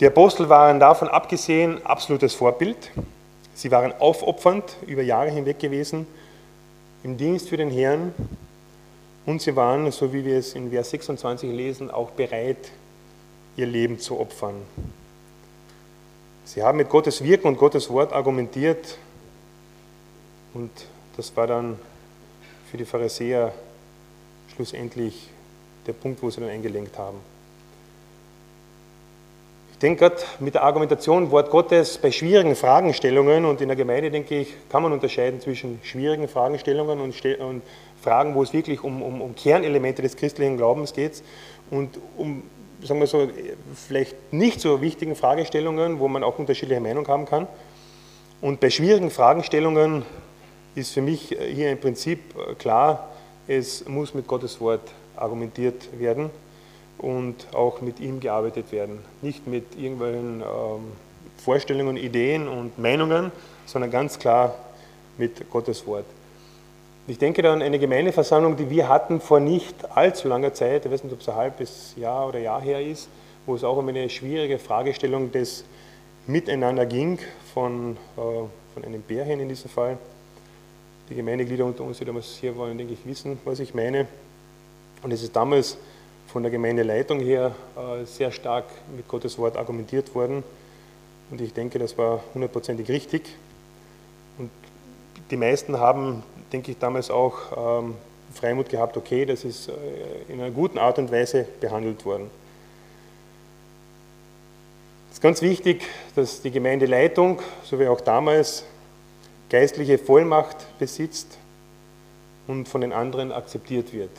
[0.00, 2.90] Die Apostel waren davon abgesehen absolutes Vorbild.
[3.54, 6.06] Sie waren aufopfernd über Jahre hinweg gewesen
[7.02, 8.12] im Dienst für den Herrn
[9.26, 12.70] und sie waren, so wie wir es in Vers 26 lesen, auch bereit,
[13.56, 14.54] ihr Leben zu opfern.
[16.48, 18.96] Sie haben mit Gottes Wirken und Gottes Wort argumentiert
[20.54, 20.70] und
[21.18, 21.78] das war dann
[22.70, 23.52] für die Pharisäer
[24.54, 25.28] schlussendlich
[25.86, 27.18] der Punkt, wo sie dann eingelenkt haben.
[29.72, 34.10] Ich denke gerade mit der Argumentation Wort Gottes bei schwierigen Fragestellungen und in der Gemeinde,
[34.10, 37.14] denke ich, kann man unterscheiden zwischen schwierigen Fragestellungen und,
[38.00, 41.22] Fragen, wo es wirklich um, um, um, Kernelemente des christlichen Glaubens geht
[41.70, 42.42] und um,
[42.82, 43.28] sagen wir so,
[43.74, 47.46] vielleicht nicht so wichtigen Fragestellungen, wo man auch unterschiedliche Meinung haben kann.
[48.40, 50.04] Und bei schwierigen Fragestellungen
[50.74, 52.20] ist für mich hier im Prinzip
[52.58, 53.08] klar,
[53.48, 54.82] es muss mit Gottes Wort
[55.16, 56.30] argumentiert werden
[56.98, 58.98] und auch mit ihm gearbeitet werden.
[59.22, 60.92] Nicht mit irgendwelchen ähm,
[61.38, 63.32] Vorstellungen, Ideen und Meinungen,
[63.66, 64.54] sondern ganz klar
[65.16, 66.04] mit Gottes Wort.
[67.08, 70.92] Ich denke da an eine Gemeindeversammlung, die wir hatten vor nicht allzu langer Zeit, ich
[70.92, 73.08] weiß nicht, ob es ein halbes Jahr oder Jahr her ist,
[73.46, 75.64] wo es auch um eine schwierige Fragestellung des
[76.26, 77.18] Miteinander ging,
[77.54, 78.20] von, äh,
[78.74, 79.96] von einem Bärchen in diesem Fall.
[81.08, 84.06] Die Gemeindeglieder unter uns, die damals hier waren, denke ich, wissen, was ich meine.
[85.02, 85.78] Und es ist damals
[86.26, 90.44] von der Gemeindeleitung her äh, sehr stark mit Gottes Wort argumentiert worden.
[91.30, 93.22] Und ich denke, das war hundertprozentig richtig.
[95.30, 97.94] Die meisten haben, denke ich, damals auch ähm,
[98.34, 99.72] Freimut gehabt, okay, das ist äh,
[100.32, 102.30] in einer guten Art und Weise behandelt worden.
[105.10, 105.82] Es ist ganz wichtig,
[106.14, 108.64] dass die Gemeindeleitung, so wie auch damals,
[109.50, 111.38] geistliche Vollmacht besitzt
[112.46, 114.10] und von den anderen akzeptiert wird.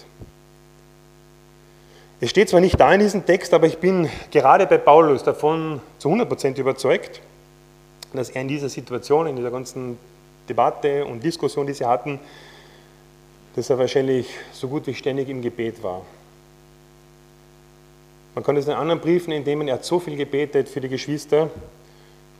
[2.22, 5.82] Es steht zwar nicht da in diesem Text, aber ich bin gerade bei Paulus davon
[6.00, 7.22] zu 100% überzeugt,
[8.13, 9.98] dass er in dieser Situation, in dieser ganzen
[10.49, 12.19] Debatte und Diskussion, die sie hatten,
[13.55, 16.01] dass er wahrscheinlich so gut wie ständig im Gebet war.
[18.35, 21.49] Man kann es in anderen Briefen entnehmen, er hat so viel gebetet für die Geschwister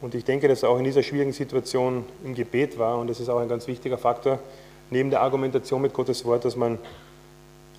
[0.02, 3.20] und ich denke, dass er auch in dieser schwierigen Situation im Gebet war und das
[3.20, 4.40] ist auch ein ganz wichtiger Faktor,
[4.90, 6.78] neben der Argumentation mit Gottes Wort, dass man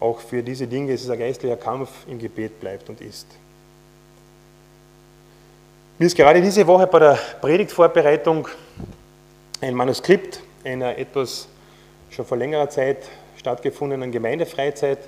[0.00, 3.26] auch für diese Dinge, es ist ein geistlicher Kampf, im Gebet bleibt und ist.
[5.98, 8.48] Mir ist gerade diese Woche bei der Predigtvorbereitung
[9.60, 11.48] ein Manuskript einer etwas
[12.10, 14.98] schon vor längerer Zeit stattgefundenen Gemeindefreizeit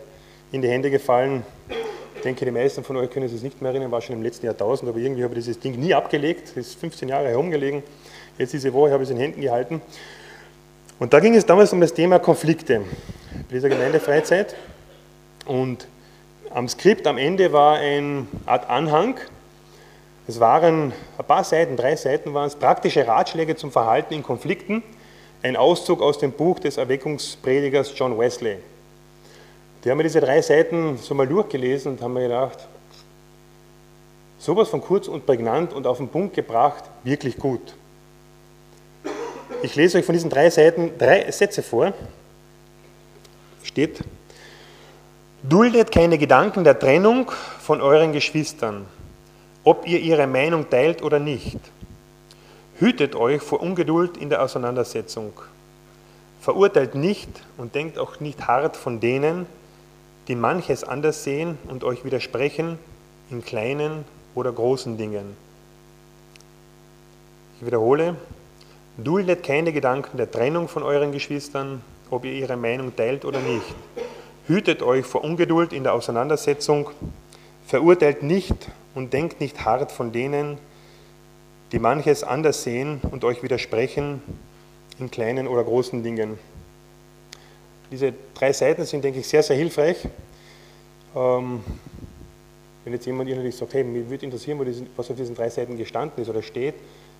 [0.52, 1.44] in die Hände gefallen.
[2.16, 4.46] Ich denke, die meisten von euch können sich nicht mehr erinnern, war schon im letzten
[4.46, 6.50] Jahrtausend, aber irgendwie habe ich dieses Ding nie abgelegt.
[6.50, 7.82] Es ist 15 Jahre herumgelegen.
[8.38, 9.80] Jetzt diese Woche habe ich es in Händen gehalten.
[10.98, 12.80] Und da ging es damals um das Thema Konflikte
[13.32, 14.54] bei dieser Gemeindefreizeit.
[15.46, 15.88] Und
[16.50, 19.16] am Skript am Ende war eine Art Anhang,
[20.28, 24.82] es waren ein paar Seiten, drei Seiten waren es, praktische Ratschläge zum Verhalten in Konflikten,
[25.42, 28.58] ein Auszug aus dem Buch des Erweckungspredigers John Wesley.
[29.82, 32.68] Die haben mir diese drei Seiten so mal durchgelesen und haben mir gedacht,
[34.38, 37.74] sowas von kurz und prägnant und auf den Punkt gebracht, wirklich gut.
[39.62, 41.92] Ich lese euch von diesen drei Seiten drei Sätze vor.
[43.64, 44.00] Steht,
[45.42, 47.30] duldet keine Gedanken der Trennung
[47.61, 48.87] von euren Geschwistern
[49.64, 51.59] ob ihr ihre Meinung teilt oder nicht.
[52.79, 55.33] Hütet euch vor Ungeduld in der Auseinandersetzung.
[56.40, 59.46] Verurteilt nicht und denkt auch nicht hart von denen,
[60.29, 62.79] die manches anders sehen und euch widersprechen
[63.31, 65.37] in kleinen oder großen Dingen.
[67.61, 68.16] Ich wiederhole,
[68.96, 73.75] duldet keine Gedanken der Trennung von euren Geschwistern, ob ihr ihre Meinung teilt oder nicht.
[74.48, 76.90] Hütet euch vor Ungeduld in der Auseinandersetzung.
[77.66, 80.59] Verurteilt nicht und denkt nicht hart von denen,
[81.72, 84.22] die manches anders sehen und euch widersprechen
[84.98, 86.38] in kleinen oder großen Dingen.
[87.90, 90.09] Diese drei Seiten sind, denke ich, sehr, sehr hilfreich.
[91.14, 91.61] Ähm,
[92.85, 94.59] wenn jetzt jemand innerlich sagt, hey, mir würde interessieren,
[94.96, 96.74] was auf diesen drei Seiten gestanden ist oder steht.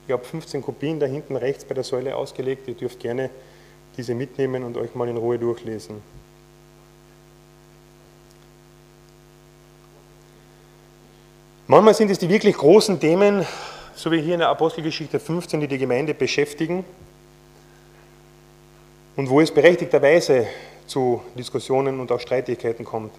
[0.07, 2.67] Ich habe 15 Kopien da hinten rechts bei der Säule ausgelegt.
[2.67, 3.31] Ihr dürft gerne
[3.97, 6.03] diese mitnehmen und euch mal in Ruhe durchlesen.
[11.73, 13.47] Manchmal sind es die wirklich großen Themen,
[13.95, 16.85] so wie hier in der Apostelgeschichte 15, die die Gemeinde beschäftigen
[19.17, 20.47] und wo es berechtigterweise
[20.87, 23.15] zu Diskussionen und auch Streitigkeiten kommt.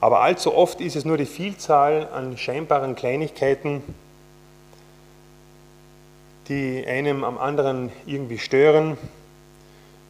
[0.00, 3.82] Aber allzu oft ist es nur die Vielzahl an scheinbaren Kleinigkeiten,
[6.46, 8.96] die einem am anderen irgendwie stören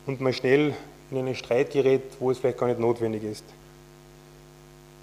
[0.04, 0.74] und man schnell
[1.10, 3.44] in einen Streit gerät, wo es vielleicht gar nicht notwendig ist.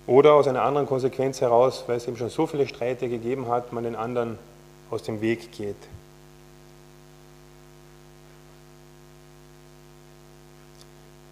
[0.06, 3.72] Oder aus einer anderen Konsequenz heraus, weil es eben schon so viele Streite gegeben hat,
[3.72, 4.38] man den anderen
[4.92, 5.78] aus dem Weg geht.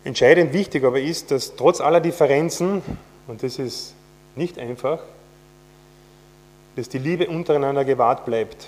[0.04, 2.82] Entscheidend wichtig aber ist, dass trotz aller Differenzen,
[3.28, 3.94] und das ist
[4.36, 5.00] nicht einfach,
[6.76, 8.68] dass die Liebe untereinander gewahrt bleibt.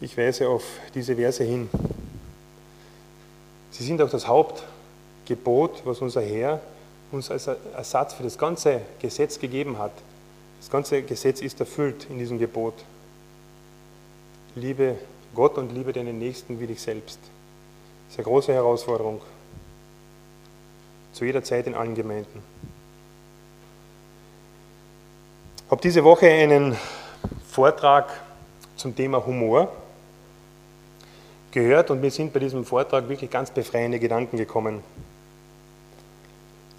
[0.00, 0.62] Ich weise auf
[0.94, 1.70] diese Verse hin.
[3.70, 4.62] Sie sind auch das Haupt
[5.26, 6.60] Gebot, was unser Herr
[7.12, 9.92] uns als Ersatz für das ganze Gesetz gegeben hat.
[10.60, 12.74] Das ganze Gesetz ist erfüllt in diesem Gebot.
[14.54, 14.96] Liebe
[15.34, 17.18] Gott und liebe deinen Nächsten wie dich selbst.
[18.06, 19.20] Das ist eine große Herausforderung.
[21.12, 22.42] Zu jeder Zeit in allen Gemeinden.
[25.64, 26.76] Ich habe diese Woche einen
[27.48, 28.08] Vortrag
[28.76, 29.72] zum Thema Humor
[31.50, 34.82] gehört und mir sind bei diesem Vortrag wirklich ganz befreiende Gedanken gekommen.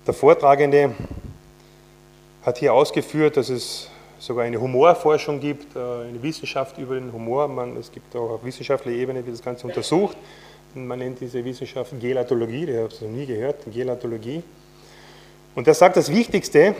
[0.07, 0.95] Der Vortragende
[2.41, 3.89] hat hier ausgeführt, dass es
[4.19, 7.49] sogar eine Humorforschung gibt, äh, eine Wissenschaft über den Humor.
[7.49, 10.15] Man, es gibt auch auf wissenschaftlicher Ebene, die das Ganze untersucht.
[10.73, 14.43] Man nennt diese Wissenschaft Gelatologie, die habe ich noch nie gehört, Gelatologie.
[15.55, 16.73] Und er sagt, das Wichtigste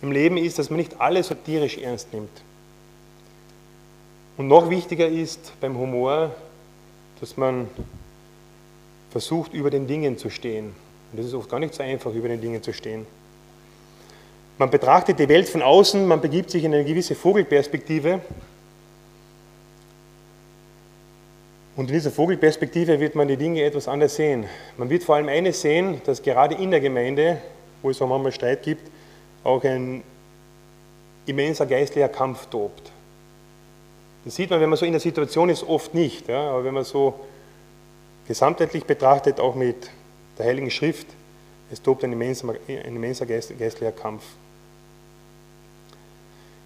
[0.00, 2.42] im Leben ist, dass man nicht alles so tierisch ernst nimmt.
[4.36, 6.30] Und noch wichtiger ist beim Humor,
[7.18, 7.66] dass man
[9.10, 10.72] versucht, über den Dingen zu stehen.
[11.12, 13.06] Und das ist oft gar nicht so einfach, über den Dingen zu stehen.
[14.58, 18.20] Man betrachtet die Welt von außen, man begibt sich in eine gewisse Vogelperspektive.
[21.76, 24.46] Und in dieser Vogelperspektive wird man die Dinge etwas anders sehen.
[24.76, 27.38] Man wird vor allem eines sehen, dass gerade in der Gemeinde,
[27.82, 28.90] wo es auch manchmal Streit gibt,
[29.44, 30.02] auch ein
[31.26, 32.90] immenser geistlicher Kampf tobt.
[34.24, 36.28] Das sieht man, wenn man so in der Situation ist, oft nicht.
[36.28, 36.50] Ja?
[36.50, 37.14] Aber wenn man so
[38.28, 39.90] gesamtheitlich betrachtet, auch mit
[40.42, 41.06] der Heiligen Schrift
[41.70, 44.24] Es tobt ein immenser, ein immenser geistlicher Kampf.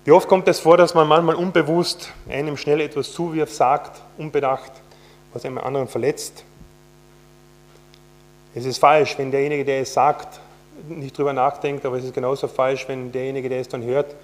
[0.04, 4.72] Wie oft kommt es vor, dass man manchmal unbewusst einem schnell etwas zuwirft, sagt, unbedacht,
[5.32, 6.44] was einem anderen verletzt?
[8.54, 10.40] Es ist falsch, wenn derjenige, der es sagt,
[10.88, 14.14] nicht drüber nachdenkt, aber es ist genauso falsch, wenn derjenige, der es dann hört,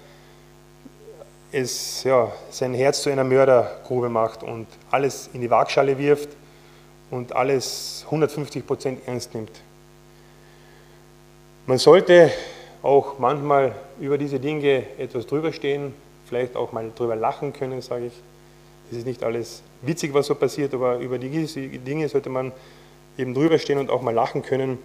[1.51, 6.29] es, ja, sein Herz zu einer Mördergrube macht und alles in die Waagschale wirft
[7.13, 9.51] und alles 150 Prozent ernst nimmt.
[11.67, 12.31] Man sollte
[12.81, 15.93] auch manchmal über diese Dinge etwas drüber stehen,
[16.25, 18.13] vielleicht auch mal drüber lachen können, sage ich.
[18.91, 22.51] Es ist nicht alles witzig, was so passiert, aber über diese Dinge sollte man
[23.17, 24.79] eben drüber stehen und auch mal lachen können.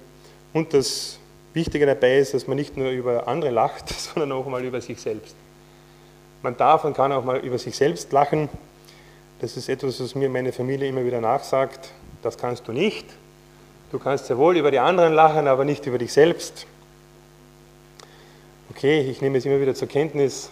[0.53, 1.19] Und das
[1.55, 5.01] Wichtige dabei ist, dass man nicht nur über andere lacht, sondern auch mal über sich
[5.01, 5.35] selbst.
[6.43, 8.49] Man darf und kann auch mal über sich selbst lachen.
[9.41, 11.91] Das ist etwas, was mir meine Familie immer wieder nachsagt.
[12.23, 13.07] Das kannst du nicht.
[13.93, 16.67] Du kannst sehr wohl über die anderen lachen, aber nicht über dich selbst
[18.79, 20.51] okay, ich nehme es immer wieder zur Kenntnis,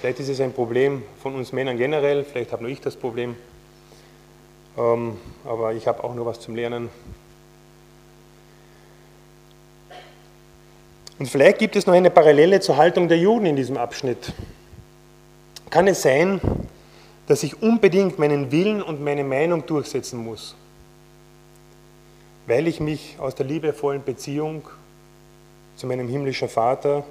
[0.00, 3.36] vielleicht ist es ein Problem von uns Männern generell, vielleicht habe nur ich das Problem,
[4.76, 6.88] ähm, aber ich habe auch nur was zum Lernen.
[11.16, 14.32] Und vielleicht gibt es noch eine Parallele zur Haltung der Juden in diesem Abschnitt.
[15.70, 16.40] Kann es sein,
[17.28, 20.56] dass ich unbedingt meinen Willen und meine Meinung durchsetzen muss,
[22.46, 24.68] weil ich mich aus der liebevollen Beziehung
[25.76, 27.04] zu meinem himmlischen Vater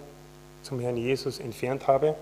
[0.61, 2.15] zum Herrn Jesus entfernt habe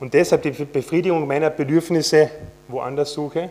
[0.00, 2.30] und deshalb die Befriedigung meiner Bedürfnisse
[2.68, 3.50] woanders suche.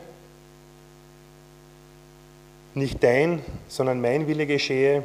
[2.74, 5.04] Nicht dein, sondern mein Wille geschehe,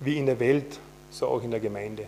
[0.00, 0.78] wie in der Welt,
[1.10, 2.06] so auch in der Gemeinde.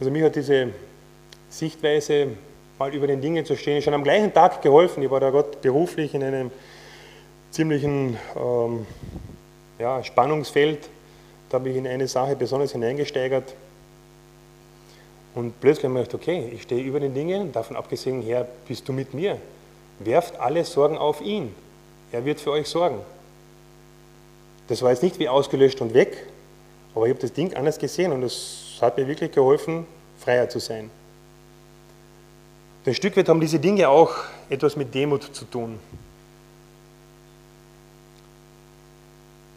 [0.00, 0.72] Also mir hat diese
[1.58, 2.28] Sichtweise
[2.78, 5.02] mal über den Dingen zu stehen, schon am gleichen Tag geholfen.
[5.02, 6.50] Ich war da Gott beruflich in einem
[7.52, 8.86] ziemlichen ähm,
[9.78, 10.88] ja, Spannungsfeld.
[11.48, 13.54] Da habe ich in eine Sache besonders hineingesteigert.
[15.36, 18.88] Und plötzlich habe ich gedacht, okay, ich stehe über den Dingen, davon abgesehen, Herr, bist
[18.88, 19.38] du mit mir.
[20.00, 21.54] Werft alle Sorgen auf ihn.
[22.10, 22.98] Er wird für euch sorgen.
[24.66, 26.26] Das war jetzt nicht wie ausgelöscht und weg,
[26.94, 29.86] aber ich habe das Ding anders gesehen und es hat mir wirklich geholfen,
[30.18, 30.90] freier zu sein.
[32.86, 34.14] Ein Stück weit haben diese Dinge auch
[34.50, 35.78] etwas mit Demut zu tun.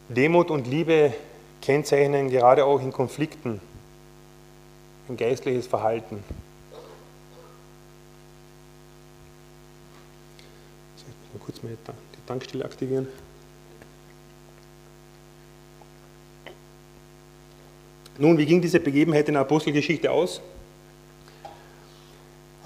[0.08, 1.14] Demut und Liebe
[1.62, 3.60] kennzeichnen gerade auch in Konflikten
[5.10, 6.24] ein geistliches Verhalten.
[10.96, 11.72] Ich muss mal kurz mal
[12.16, 13.08] die Tankstelle aktivieren.
[18.18, 20.42] Nun, wie ging diese Begebenheit in der Apostelgeschichte aus?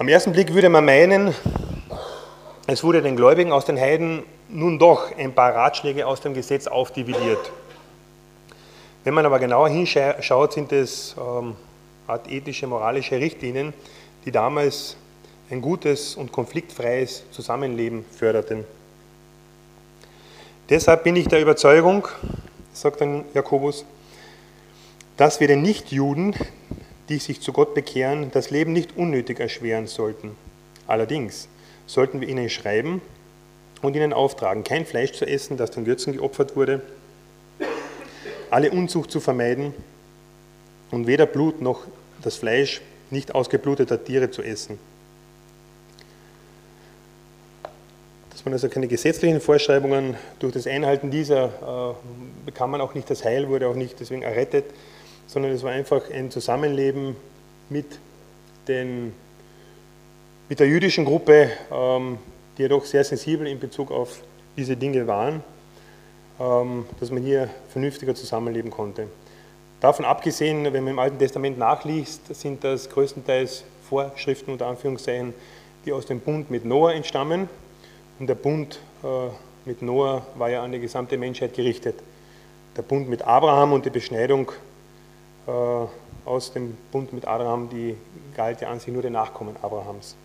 [0.02, 1.32] Am ersten Blick würde man meinen,
[2.66, 6.66] es wurde den Gläubigen aus den Heiden nun doch ein paar Ratschläge aus dem Gesetz
[6.66, 7.52] aufdividiert.
[9.04, 11.54] Wenn man aber genauer hinschaut, sind es ähm,
[12.08, 13.72] Art ethische, moralische Richtlinien,
[14.24, 14.96] die damals
[15.52, 18.64] ein gutes und konfliktfreies Zusammenleben förderten.
[20.68, 22.08] Deshalb bin ich der Überzeugung,
[22.72, 23.84] sagt dann Jakobus,
[25.16, 26.34] dass wir den Nichtjuden
[27.12, 30.34] die sich zu Gott bekehren, das Leben nicht unnötig erschweren sollten.
[30.86, 31.46] Allerdings
[31.84, 33.02] sollten wir ihnen schreiben
[33.82, 36.80] und ihnen auftragen, kein Fleisch zu essen, das den Götzen geopfert wurde,
[38.48, 39.74] alle Unzucht zu vermeiden
[40.90, 41.82] und weder Blut noch
[42.22, 44.78] das Fleisch nicht ausgebluteter Tiere zu essen.
[48.30, 53.10] Dass man also keine gesetzlichen Vorschreibungen durch das Einhalten dieser äh, bekam man auch nicht
[53.10, 54.64] das Heil, wurde auch nicht deswegen errettet,
[55.32, 57.16] sondern es war einfach ein Zusammenleben
[57.70, 57.86] mit,
[58.68, 59.14] den,
[60.50, 62.18] mit der jüdischen Gruppe, ähm,
[62.58, 64.20] die jedoch sehr sensibel in Bezug auf
[64.58, 65.42] diese Dinge waren,
[66.38, 69.06] ähm, dass man hier vernünftiger zusammenleben konnte.
[69.80, 75.32] Davon abgesehen, wenn man im Alten Testament nachliest, sind das größtenteils Vorschriften unter Anführungszeichen,
[75.86, 77.48] die aus dem Bund mit Noah entstammen.
[78.18, 79.06] Und der Bund äh,
[79.64, 81.94] mit Noah war ja an die gesamte Menschheit gerichtet.
[82.76, 84.52] Der Bund mit Abraham und die Beschneidung
[85.46, 87.96] aus dem Bund mit Abraham, die
[88.36, 90.16] galt ja an sich nur den Nachkommen Abrahams.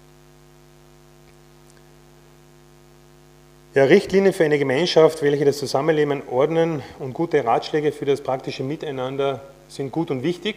[3.74, 8.64] Ja, Richtlinien für eine Gemeinschaft, welche das Zusammenleben ordnen und gute Ratschläge für das praktische
[8.64, 10.56] Miteinander sind gut und wichtig.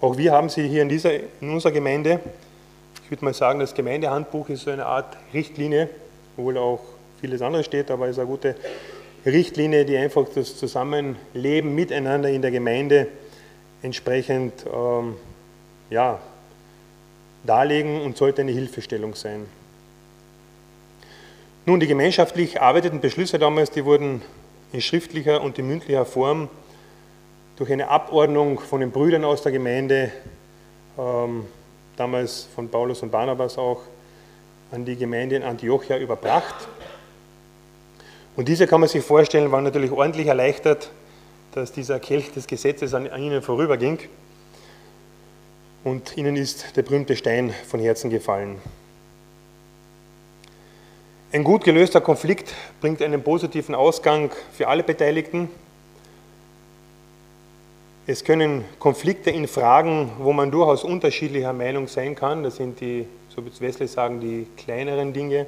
[0.00, 2.20] Auch wir haben sie hier in, dieser, in unserer Gemeinde.
[3.04, 5.88] Ich würde mal sagen, das Gemeindehandbuch ist so eine Art Richtlinie,
[6.36, 6.80] obwohl auch
[7.20, 8.56] vieles andere steht, aber es ist eine gute
[9.24, 13.08] Richtlinie, die einfach das Zusammenleben miteinander in der Gemeinde
[13.82, 15.16] entsprechend ähm,
[15.90, 16.18] ja,
[17.44, 19.46] darlegen und sollte eine Hilfestellung sein.
[21.66, 24.22] Nun, die gemeinschaftlich erarbeiteten Beschlüsse damals, die wurden
[24.72, 26.48] in schriftlicher und in mündlicher Form
[27.56, 30.12] durch eine Abordnung von den Brüdern aus der Gemeinde,
[30.98, 31.46] ähm,
[31.96, 33.82] damals von Paulus und Barnabas auch,
[34.70, 36.68] an die Gemeinde in Antiochia überbracht.
[38.36, 40.90] Und diese kann man sich vorstellen, waren natürlich ordentlich erleichtert,
[41.58, 43.98] dass dieser Kelch des Gesetzes an, ihnen vorüberging.
[45.82, 48.58] Und ihnen ist der berühmte Stein von Herzen gefallen.
[51.32, 55.50] Ein gut gelöster Konflikt bringt einen positiven Ausgang für alle Beteiligten.
[58.06, 63.06] Es können Konflikte in Fragen, wo man durchaus unterschiedlicher Meinung sein kann, das sind die,
[63.28, 65.46] so wird Wesley sagen, die kleineren Dinge,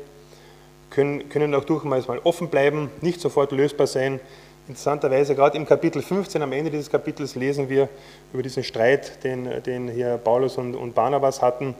[0.91, 4.21] können, können auch durchaus mal offen bleiben, nicht sofort lösbar sein.
[4.71, 7.89] Interessanterweise, gerade im Kapitel 15, am Ende dieses Kapitels, lesen wir
[8.33, 11.75] über diesen Streit, den, den hier Paulus und, und Barnabas hatten.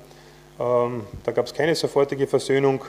[0.59, 2.81] Ähm, da gab es keine sofortige Versöhnung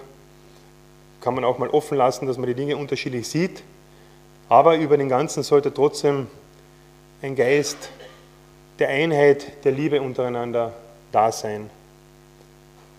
[1.21, 3.61] kann man auch mal offen lassen, dass man die Dinge unterschiedlich sieht.
[4.49, 6.25] Aber über den Ganzen sollte trotzdem
[7.21, 7.91] ein Geist
[8.79, 10.73] der Einheit, der Liebe untereinander
[11.11, 11.69] da sein.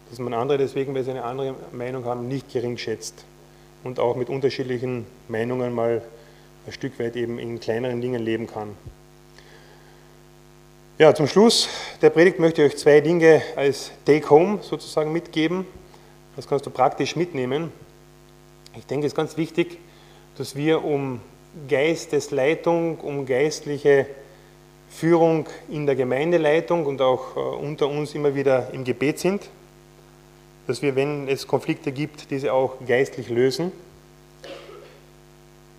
[0.09, 3.25] Dass man andere deswegen, weil sie eine andere Meinung haben, nicht gering schätzt
[3.83, 6.01] und auch mit unterschiedlichen Meinungen mal
[6.67, 8.77] ein Stück weit eben in kleineren Dingen leben kann.
[10.99, 11.69] Ja, zum Schluss
[12.01, 15.67] der Predigt möchte ich euch zwei Dinge als Take-Home sozusagen mitgeben.
[16.37, 17.73] Das kannst du praktisch mitnehmen.
[18.77, 19.79] Ich denke, es ist ganz wichtig,
[20.39, 21.21] dass wir um
[21.69, 24.07] Geistesleitung, um geistliche
[24.91, 29.49] Führung in der Gemeindeleitung und auch äh, unter uns immer wieder im Gebet sind,
[30.67, 33.73] dass wir, wenn es Konflikte gibt, diese auch geistlich lösen.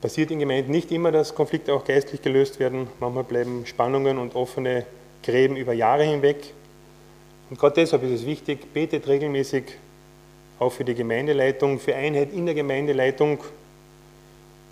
[0.03, 2.89] Passiert in Gemeinden nicht immer, dass Konflikte auch geistlich gelöst werden.
[2.99, 4.85] Manchmal bleiben Spannungen und offene
[5.23, 6.53] Gräben über Jahre hinweg.
[7.49, 9.63] Und gerade deshalb ist es wichtig, betet regelmäßig
[10.59, 13.39] auch für die Gemeindeleitung, für Einheit in der Gemeindeleitung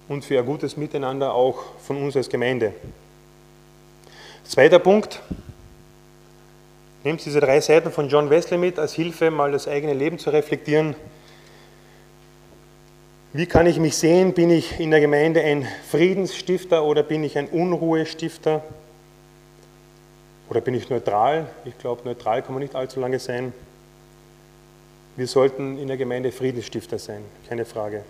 [0.10, 2.74] und für ein gutes Miteinander auch von uns als Gemeinde.
[4.44, 5.22] Zweiter Punkt.
[7.06, 10.30] Nehmt diese drei Seiten von John Wesley mit als Hilfe, mal das eigene Leben zu
[10.32, 10.94] reflektieren.
[13.34, 14.34] Wie kann ich mich sehen?
[14.34, 18.62] Bin ich in der Gemeinde ein Friedensstifter oder bin ich ein Unruhestifter?
[20.50, 21.48] Oder bin ich neutral?
[21.64, 23.54] Ich glaube, neutral kann man nicht allzu lange sein.
[25.16, 28.04] Wir sollten in der Gemeinde Friedensstifter sein, keine Frage.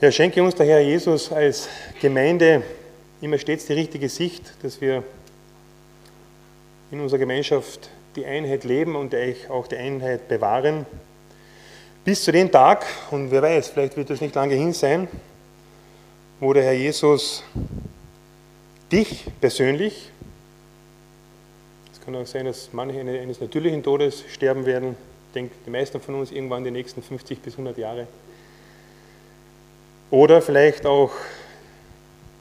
[0.00, 1.70] Herr, schenke uns der Herr Jesus als
[2.02, 2.62] Gemeinde
[3.22, 5.04] immer stets die richtige Sicht, dass wir
[6.90, 9.14] in unserer Gemeinschaft die Einheit leben und
[9.48, 10.84] auch die Einheit bewahren.
[12.04, 15.08] Bis zu dem Tag, und wer weiß, vielleicht wird es nicht lange hin sein,
[16.40, 17.44] wo der Herr Jesus
[18.90, 20.12] dich persönlich
[22.04, 24.96] kann auch sein, dass manche eines natürlichen Todes sterben werden.
[25.28, 28.06] Ich denke, die meisten von uns irgendwann die nächsten 50 bis 100 Jahre.
[30.10, 31.12] Oder vielleicht auch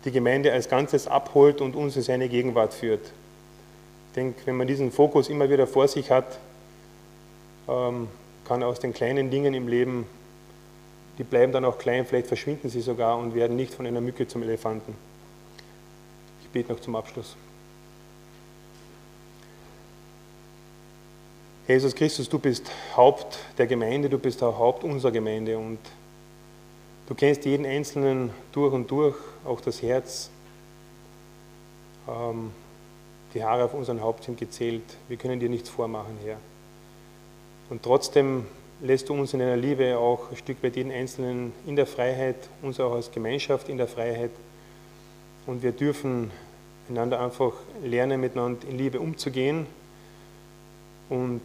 [0.03, 3.05] die Gemeinde als Ganzes abholt und uns in seine Gegenwart führt.
[3.05, 6.39] Ich denke, wenn man diesen Fokus immer wieder vor sich hat,
[7.69, 8.07] ähm,
[8.51, 10.05] kann aus den kleinen Dingen im Leben,
[11.17, 14.27] die bleiben dann auch klein, vielleicht verschwinden sie sogar und werden nicht von einer Mücke
[14.27, 14.93] zum Elefanten.
[16.41, 17.37] Ich bete noch zum Abschluss.
[21.65, 25.79] Jesus Christus, du bist Haupt der Gemeinde, du bist auch Haupt unserer Gemeinde und
[27.07, 30.29] du kennst jeden Einzelnen durch und durch, auch das Herz.
[32.05, 32.51] Ähm,
[33.33, 34.83] die Haare auf unserem Haupt sind gezählt.
[35.07, 36.50] Wir können dir nichts vormachen, Herr.
[37.71, 38.47] Und trotzdem
[38.81, 42.35] lässt du uns in deiner Liebe auch ein Stück weit jeden Einzelnen in der Freiheit,
[42.61, 44.31] uns auch als Gemeinschaft in der Freiheit.
[45.47, 46.31] Und wir dürfen
[46.89, 49.67] einander einfach lernen, miteinander in Liebe umzugehen
[51.07, 51.41] und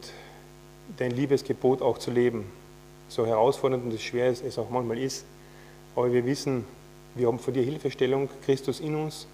[0.96, 2.50] dein Liebesgebot auch zu leben.
[3.08, 5.24] So herausfordernd und schwer es auch manchmal ist,
[5.94, 6.64] aber wir wissen,
[7.14, 9.28] wir haben von dir Hilfestellung, Christus in uns,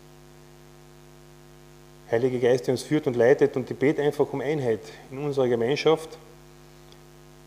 [2.10, 4.80] Heilige Geist, der uns führt und leitet und die bet einfach um Einheit
[5.10, 6.18] in unserer Gemeinschaft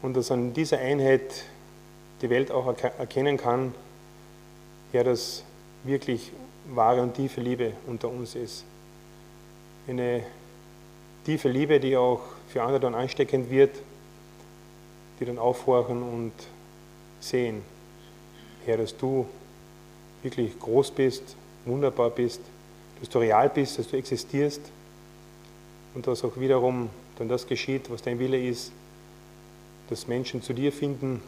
[0.05, 1.45] und dass an dieser Einheit
[2.21, 3.73] die Welt auch erkennen kann,
[4.93, 5.43] ja, dass
[5.83, 6.31] wirklich
[6.67, 8.65] wahre und tiefe Liebe unter uns ist.
[9.87, 10.23] Eine
[11.25, 13.75] tiefe Liebe, die auch für andere dann ansteckend wird,
[15.19, 16.33] die dann aufhorchen und
[17.19, 17.63] sehen,
[18.65, 19.25] Herr, dass du
[20.21, 21.35] wirklich groß bist,
[21.65, 22.41] wunderbar bist,
[22.99, 24.61] dass du real bist, dass du existierst
[25.95, 28.71] und dass auch wiederum dann das geschieht, was dein Wille ist,
[29.89, 31.21] dass Menschen zu dir finden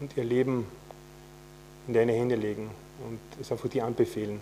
[0.00, 0.66] und ihr Leben
[1.86, 2.70] in deine Hände legen
[3.06, 4.40] und es einfach dir anbefehlen.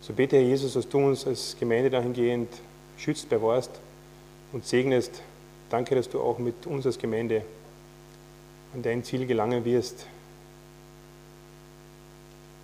[0.00, 2.48] So bete, Herr Jesus, dass du uns als Gemeinde dahingehend
[2.96, 3.70] schützt, bewahrst
[4.52, 5.22] und segnest.
[5.70, 7.42] Danke, dass du auch mit uns als Gemeinde
[8.74, 10.06] an dein Ziel gelangen wirst.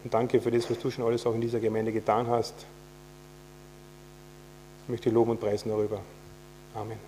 [0.05, 2.55] Und danke für das, was du schon alles auch in dieser Gemeinde getan hast.
[4.85, 6.01] Ich möchte loben und preisen darüber.
[6.75, 7.08] Amen.